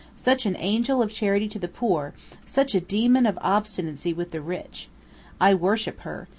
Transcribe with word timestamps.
Such 0.17 0.47
an 0.47 0.55
angel 0.57 0.99
of 1.03 1.11
charity 1.13 1.47
to 1.49 1.59
the 1.59 1.67
poor, 1.67 2.15
such 2.43 2.73
a 2.73 2.81
demon 2.81 3.27
of 3.27 3.37
obstinacy 3.39 4.13
with 4.13 4.31
the 4.31 4.41
rich! 4.41 4.89
I 5.39 5.53
worship 5.53 5.99
her. 5.99 6.27